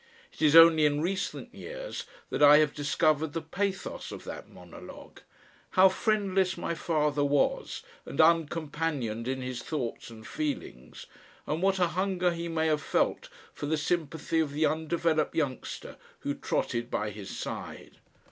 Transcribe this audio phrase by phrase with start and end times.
[0.33, 5.19] It is only in recent years that I have discovered the pathos of that monologue;
[5.77, 11.05] how friendless my father was and uncompanioned in his thoughts and feelings,
[11.45, 15.97] and what a hunger he may have felt for the sympathy of the undeveloped youngster
[16.21, 17.99] who trotted by his side.